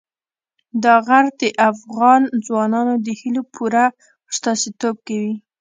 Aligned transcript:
دا 0.83 0.95
غر 1.07 1.25
د 1.41 1.43
افغان 1.69 2.21
ځوانانو 2.45 2.93
د 3.05 3.07
هیلو 3.19 3.41
پوره 3.53 3.85
استازیتوب 4.31 4.95
کوي. 5.07 5.33